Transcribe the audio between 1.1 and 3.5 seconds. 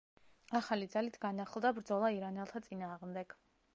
განახლდა ბრძოლა ირანელთა წინააღმდეგ.